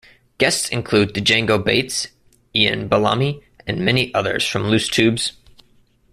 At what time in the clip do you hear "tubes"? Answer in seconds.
4.89-5.33